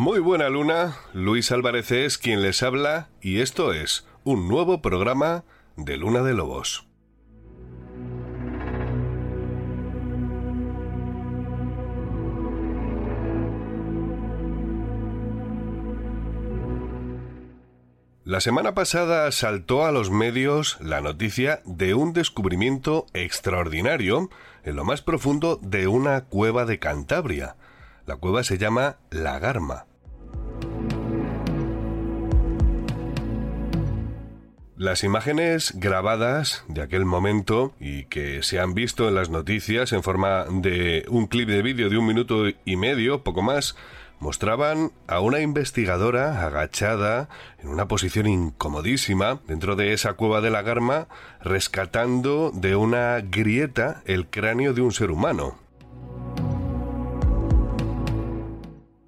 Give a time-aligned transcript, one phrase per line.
[0.00, 5.44] Muy buena luna, Luis Álvarez es quien les habla y esto es un nuevo programa
[5.76, 6.88] de Luna de Lobos.
[18.24, 24.30] La semana pasada saltó a los medios la noticia de un descubrimiento extraordinario
[24.64, 27.56] en lo más profundo de una cueva de Cantabria.
[28.06, 29.89] La cueva se llama La Garma.
[34.80, 40.02] Las imágenes grabadas de aquel momento y que se han visto en las noticias en
[40.02, 43.76] forma de un clip de vídeo de un minuto y medio, poco más,
[44.20, 50.62] mostraban a una investigadora agachada en una posición incomodísima dentro de esa cueva de la
[50.62, 51.08] Garma,
[51.42, 55.58] rescatando de una grieta el cráneo de un ser humano.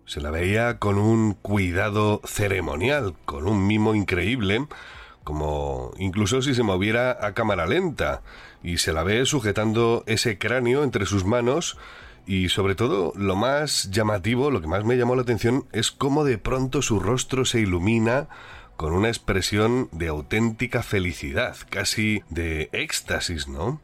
[0.04, 4.66] Se la veía con un cuidado ceremonial, con un mimo increíble,
[5.24, 8.22] como incluso si se moviera a cámara lenta,
[8.62, 11.78] y se la ve sujetando ese cráneo entre sus manos,
[12.26, 16.24] y sobre todo lo más llamativo, lo que más me llamó la atención, es cómo
[16.24, 18.28] de pronto su rostro se ilumina
[18.76, 23.80] con una expresión de auténtica felicidad, casi de éxtasis, ¿no?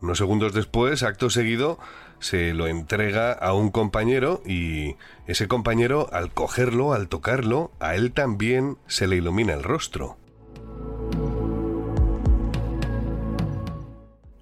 [0.00, 1.78] Unos segundos después, acto seguido,
[2.18, 4.96] se lo entrega a un compañero y
[5.26, 10.16] ese compañero, al cogerlo, al tocarlo, a él también se le ilumina el rostro.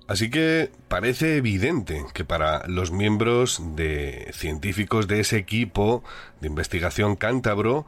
[0.07, 6.05] Así que parece evidente que para los miembros de científicos de ese equipo
[6.43, 7.87] de investigación cántabro,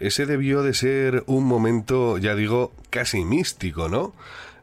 [0.00, 4.12] ese debió de ser un momento, ya digo, casi místico, ¿no?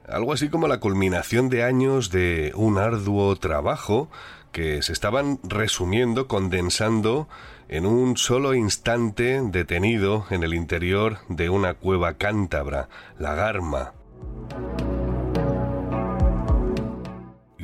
[0.10, 4.10] Algo así como la culminación de años de un arduo trabajo
[4.52, 7.30] que se estaban resumiendo, condensando
[7.70, 13.94] en un solo instante detenido en el interior de una cueva cántabra, la Garma.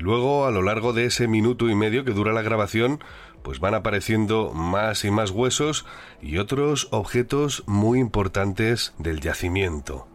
[0.05, 3.03] Luego, a lo largo de ese minuto y medio que dura la grabación,
[3.41, 5.83] pues van apareciendo más y más huesos
[6.21, 10.07] y otros objetos muy importantes del yacimiento.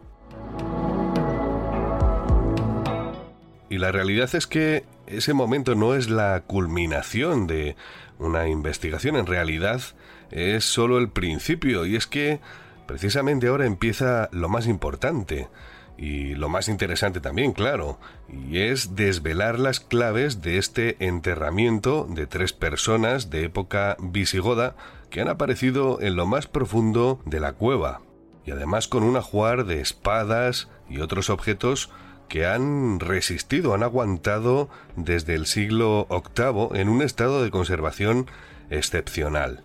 [3.69, 7.75] Y la realidad es que ese momento no es la culminación de
[8.17, 9.81] una investigación, en realidad
[10.29, 12.39] es solo el principio, y es que
[12.87, 15.49] precisamente ahora empieza lo más importante,
[15.97, 22.27] y lo más interesante también, claro, y es desvelar las claves de este enterramiento de
[22.27, 24.75] tres personas de época visigoda
[25.09, 28.01] que han aparecido en lo más profundo de la cueva,
[28.45, 31.91] y además con un ajuar de espadas y otros objetos
[32.31, 38.27] que han resistido, han aguantado desde el siglo VIII en un estado de conservación
[38.69, 39.63] excepcional.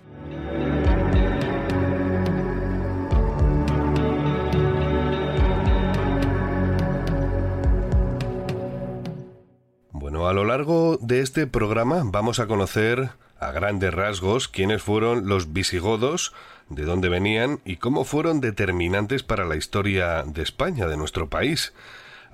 [10.29, 15.53] A lo largo de este programa vamos a conocer a grandes rasgos quiénes fueron los
[15.53, 16.33] visigodos,
[16.69, 21.73] de dónde venían y cómo fueron determinantes para la historia de España, de nuestro país.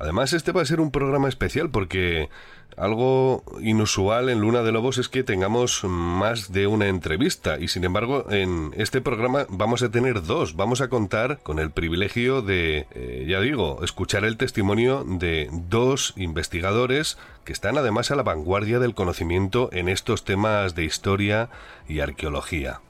[0.03, 2.29] Además, este va a ser un programa especial porque
[2.77, 7.85] algo inusual en Luna de Lobos es que tengamos más de una entrevista y sin
[7.85, 10.57] embargo en este programa vamos a tener dos.
[10.57, 16.15] Vamos a contar con el privilegio de, eh, ya digo, escuchar el testimonio de dos
[16.17, 21.49] investigadores que están además a la vanguardia del conocimiento en estos temas de historia
[21.87, 22.81] y arqueología.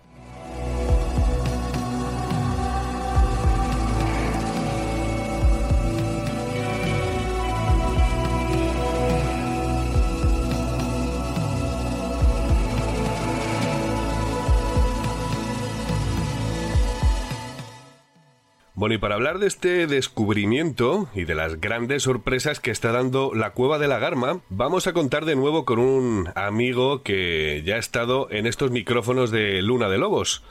[18.83, 23.33] Bueno, y para hablar de este descubrimiento y de las grandes sorpresas que está dando
[23.33, 27.77] la cueva de la Garma, vamos a contar de nuevo con un amigo que ya
[27.77, 30.43] ha estado en estos micrófonos de Luna de Lobos.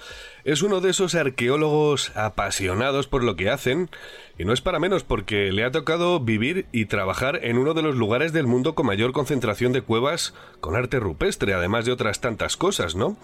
[0.43, 3.89] Es uno de esos arqueólogos apasionados por lo que hacen,
[4.37, 7.83] y no es para menos porque le ha tocado vivir y trabajar en uno de
[7.83, 12.21] los lugares del mundo con mayor concentración de cuevas con arte rupestre, además de otras
[12.21, 13.17] tantas cosas, ¿no?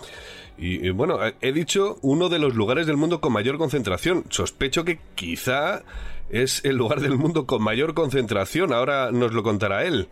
[0.59, 4.25] Y, bueno, he dicho uno de los lugares del mundo con mayor concentración.
[4.29, 5.83] Sospecho que quizá
[6.31, 8.73] es el lugar del mundo con mayor concentración.
[8.73, 10.07] Ahora nos lo contará él.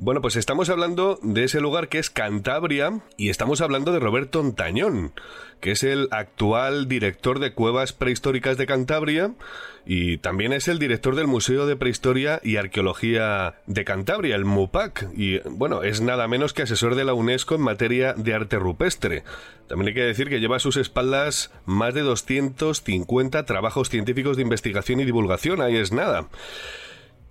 [0.00, 4.38] Bueno, pues estamos hablando de ese lugar que es Cantabria y estamos hablando de Roberto
[4.38, 5.12] Ontañón,
[5.60, 9.32] que es el actual director de cuevas prehistóricas de Cantabria
[9.84, 15.08] y también es el director del Museo de Prehistoria y Arqueología de Cantabria, el MUPAC,
[15.16, 19.24] y bueno, es nada menos que asesor de la UNESCO en materia de arte rupestre.
[19.66, 24.44] También hay que decir que lleva a sus espaldas más de 250 trabajos científicos de
[24.44, 26.28] investigación y divulgación, ahí es nada.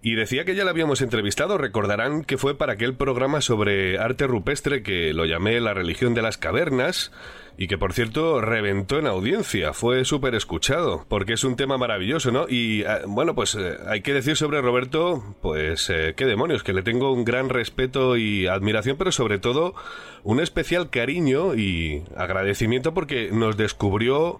[0.08, 4.26] Y decía que ya la habíamos entrevistado, recordarán que fue para aquel programa sobre arte
[4.26, 7.12] rupestre que lo llamé La religión de las cavernas
[7.58, 12.32] y que por cierto reventó en audiencia, fue súper escuchado, porque es un tema maravilloso,
[12.32, 12.46] ¿no?
[12.48, 16.72] Y ah, bueno, pues eh, hay que decir sobre Roberto, pues eh, qué demonios, que
[16.72, 19.76] le tengo un gran respeto y admiración, pero sobre todo
[20.24, 24.40] un especial cariño y agradecimiento porque nos descubrió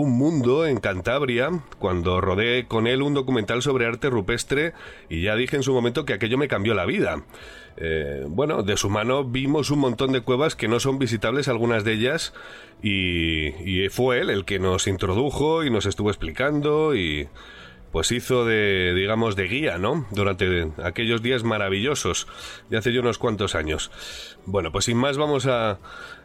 [0.00, 4.72] un mundo en Cantabria cuando rodé con él un documental sobre arte rupestre
[5.08, 7.24] y ya dije en su momento que aquello me cambió la vida.
[7.76, 11.84] Eh, bueno, de su mano vimos un montón de cuevas que no son visitables, algunas
[11.84, 12.32] de ellas,
[12.82, 17.28] y, y fue él el que nos introdujo y nos estuvo explicando y
[17.94, 20.04] pues hizo de, digamos, de guía, ¿no?
[20.10, 22.26] Durante aquellos días maravillosos
[22.68, 23.92] de hace ya unos cuantos años.
[24.46, 25.78] Bueno, pues sin más vamos a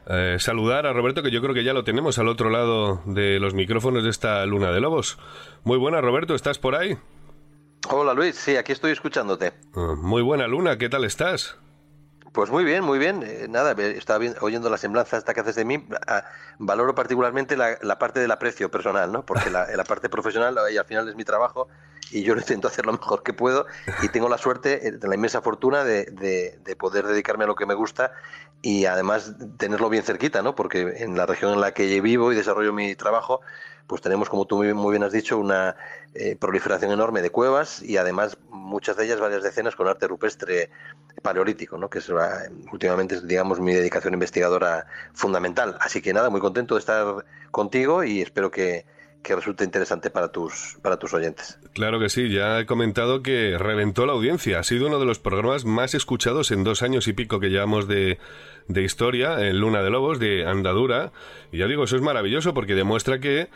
[0.08, 3.40] eh, saludar a Roberto, que yo creo que ya lo tenemos al otro lado de
[3.40, 5.18] los micrófonos de esta Luna de Lobos.
[5.64, 6.98] Muy buena, Roberto, ¿estás por ahí?
[7.90, 9.54] Hola Luis, sí, aquí estoy escuchándote.
[9.76, 11.58] Ah, muy buena, Luna, ¿qué tal estás?
[12.34, 13.24] Pues muy bien, muy bien.
[13.24, 15.88] Eh, nada, estaba oyendo la semblanza esta que haces de mí.
[16.08, 16.26] Ah,
[16.60, 19.26] valoro particularmente la, parte del aprecio personal, ¿no?
[19.26, 21.68] Porque la, parte profesional, y al final es mi trabajo
[22.12, 23.66] y yo lo intento hacer lo mejor que puedo
[24.02, 27.66] y tengo la suerte, eh, la inmensa fortuna de, de, poder dedicarme a lo que
[27.66, 28.14] me gusta
[28.62, 30.56] y además tenerlo bien cerquita, ¿no?
[30.56, 33.42] Porque en la región en la que vivo y desarrollo mi trabajo,
[33.88, 35.76] pues tenemos, como tú muy bien has dicho, una
[36.14, 40.70] eh, proliferación enorme de cuevas y además muchas de ellas varias decenas con arte rupestre
[41.22, 41.90] paleolítico, ¿no?
[41.90, 42.10] que es
[42.72, 45.78] últimamente digamos mi dedicación investigadora fundamental.
[45.82, 48.86] Así que nada, muy contento de estar contigo y espero que,
[49.24, 51.60] que resulte interesante para tus, para tus oyentes.
[51.74, 54.60] Claro que sí, ya he comentado que reventó la audiencia.
[54.60, 57.88] Ha sido uno de los programas más escuchados en dos años y pico que llevamos
[57.88, 58.18] de,
[58.68, 61.12] de historia, en Luna de Lobos, de Andadura.
[61.52, 63.50] Y ya digo, eso es maravilloso porque demuestra que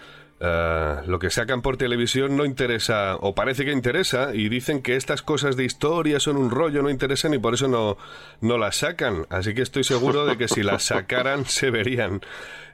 [0.45, 4.97] eh, lo que sacan por televisión no interesa, o parece que interesa, y dicen que
[4.97, 7.97] estas cosas de historia son un rollo, no interesan y por eso no,
[8.41, 9.25] no las sacan.
[9.29, 12.19] Así que estoy seguro de que si las sacaran se verían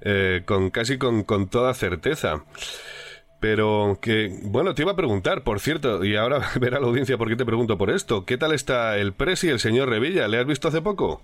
[0.02, 2.44] eh, con casi con, con toda certeza.
[3.40, 7.30] Pero que, bueno, te iba a preguntar, por cierto, y ahora verá la audiencia por
[7.30, 8.26] qué te pregunto por esto.
[8.26, 10.28] ¿Qué tal está el Presi, el señor Revilla?
[10.28, 11.22] ¿Le has visto hace poco?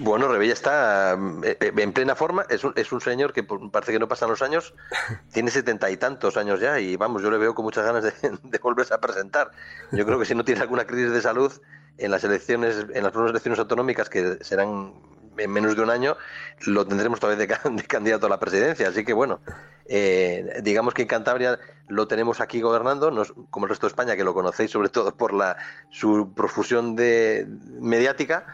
[0.00, 2.44] Bueno, Revilla está eh, eh, en plena forma.
[2.48, 4.74] Es un, es un señor que parece que no pasan los años.
[5.32, 8.12] Tiene setenta y tantos años ya y vamos, yo le veo con muchas ganas de,
[8.42, 9.52] de, volverse a presentar.
[9.92, 11.52] Yo creo que si no tiene alguna crisis de salud
[11.98, 14.92] en las elecciones, en las próximas elecciones autonómicas que serán
[15.40, 16.16] en menos de un año
[16.66, 18.88] lo tendremos todavía de, candidato a la presidencia.
[18.88, 19.40] Así que bueno,
[19.86, 24.16] eh, digamos que en Cantabria lo tenemos aquí gobernando, no como el resto de España,
[24.16, 25.56] que lo conocéis sobre todo por la
[25.90, 27.46] su profusión de
[27.80, 28.46] mediática.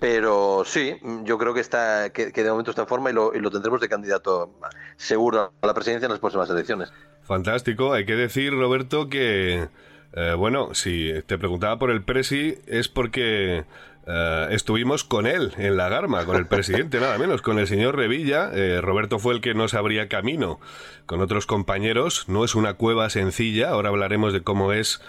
[0.00, 3.40] Pero sí, yo creo que está que, de momento está en forma y lo, y
[3.40, 4.58] lo tendremos de candidato
[4.96, 6.92] seguro a la presidencia en las próximas elecciones.
[7.22, 7.92] Fantástico.
[7.92, 9.68] Hay que decir, Roberto, que
[10.14, 13.64] Eh, bueno, si te preguntaba por el Presi es porque
[14.06, 17.96] eh, estuvimos con él en la Garma, con el presidente, nada menos, con el señor
[17.96, 18.50] Revilla.
[18.52, 20.60] Eh, Roberto fue el que nos abría camino
[21.06, 22.28] con otros compañeros.
[22.28, 25.00] No es una cueva sencilla, ahora hablaremos de cómo es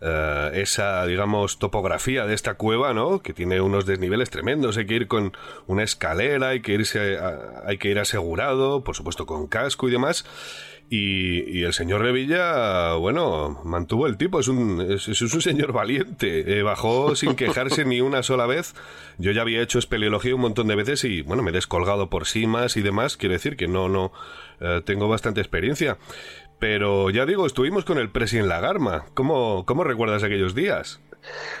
[0.00, 3.22] eh, esa, digamos, topografía de esta cueva, ¿no?
[3.22, 4.76] Que tiene unos desniveles tremendos.
[4.76, 5.32] Hay que ir con
[5.66, 7.18] una escalera, hay que irse,
[7.64, 10.26] hay que ir asegurado, por supuesto con casco y demás.
[10.94, 16.58] Y, el señor Revilla, bueno, mantuvo el tipo, es un, es, un señor valiente.
[16.58, 18.74] Eh, bajó sin quejarse ni una sola vez.
[19.16, 22.26] Yo ya había hecho espeleología un montón de veces y, bueno, me he descolgado por
[22.26, 23.16] simas y demás.
[23.16, 24.12] Quiere decir que no, no,
[24.60, 25.96] eh, tengo bastante experiencia.
[26.58, 29.06] Pero ya digo, estuvimos con el Presi en la Garma.
[29.14, 31.00] ¿Cómo, cómo recuerdas aquellos días?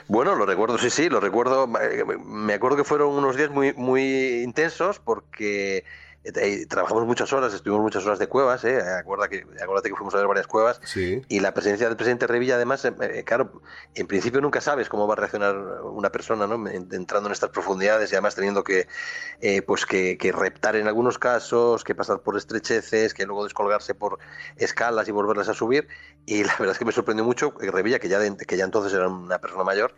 [0.08, 1.70] Bueno, lo recuerdo, sí, sí, lo recuerdo.
[1.80, 5.84] Eh, me acuerdo que fueron unos días muy, muy intensos porque
[6.24, 8.80] eh, trabajamos muchas horas, estuvimos muchas horas de cuevas, ¿eh?
[8.80, 10.80] Acuérdate que, acuérdate que fuimos a ver varias cuevas.
[11.28, 13.60] Y la presencia del presidente Revilla, además, eh, eh, claro,
[13.96, 16.68] en principio nunca sabes cómo va a reaccionar una persona, ¿no?
[16.68, 18.86] Entrando en estas profundidades y además teniendo que,
[19.66, 24.18] pues que, reptar en algunos casos, que pasar por estrecheces, que luego descolgarse por
[24.56, 25.88] escalas y volverlas a subir.
[26.24, 29.08] Y la verdad es que me sorprendió mucho Revilla, que ya, que ya entonces era
[29.08, 29.96] una persona mayor,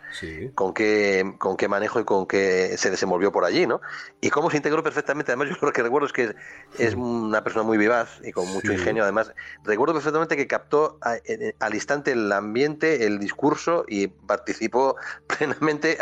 [0.54, 3.82] con, qué, con qué manejo y con qué se desenvolvió por allí, ¿no?
[4.22, 5.32] Y cómo se integró perfectamente.
[5.32, 6.35] Además, yo lo que recuerdo es que
[6.78, 9.02] es una persona muy vivaz y con mucho ingenio.
[9.02, 9.33] Además,
[9.64, 14.97] recuerdo perfectamente que captó al instante el ambiente, el discurso y participó
[15.38, 15.99] plenamente,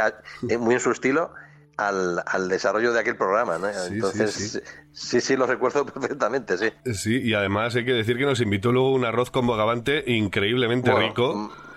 [0.59, 1.33] muy en su estilo,
[1.76, 3.59] al, desarrollo de aquel programa.
[3.90, 5.37] Entonces, sí sí.
[5.37, 6.73] lo recuerdo perfectamente, sí.
[6.92, 10.92] Sí, y además hay que decir que nos invitó luego un arroz con bogavante increíblemente
[10.95, 11.71] rico mm,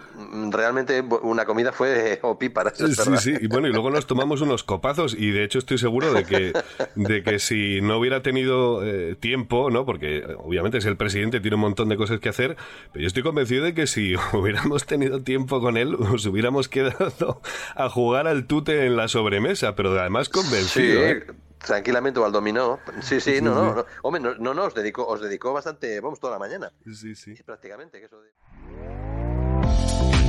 [0.51, 2.73] realmente una comida fue opípara.
[2.73, 6.13] Sí, sí, y bueno, y luego nos tomamos unos copazos y de hecho estoy seguro
[6.13, 6.53] de que,
[6.95, 9.85] de que si no hubiera tenido eh, tiempo, ¿no?
[9.85, 12.57] Porque obviamente es el presidente, tiene un montón de cosas que hacer,
[12.91, 17.41] pero yo estoy convencido de que si hubiéramos tenido tiempo con él, nos hubiéramos quedado
[17.75, 21.01] a jugar al tute en la sobremesa, pero además convencido.
[21.01, 21.09] Sí.
[21.09, 21.23] ¿eh?
[21.65, 22.79] tranquilamente o al dominó.
[23.01, 23.85] Sí, sí, no, no, no.
[24.03, 26.71] Hombre, no, no, os dedicó, os dedicó bastante, vamos, toda la mañana.
[26.85, 27.35] Sí, sí.
[27.43, 28.21] Prácticamente, que eso